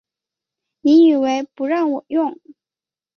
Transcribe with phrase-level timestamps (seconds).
[0.81, 2.35] 你以为不让我用